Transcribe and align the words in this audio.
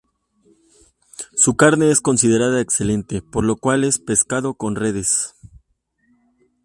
Su 1.35 1.55
carne 1.55 1.91
es 1.91 2.01
considerada 2.01 2.59
excelente, 2.59 3.21
por 3.21 3.43
lo 3.43 3.57
cual 3.57 3.83
es 3.83 3.99
pescado 3.99 4.55
con 4.55 4.75
redes. 4.75 5.35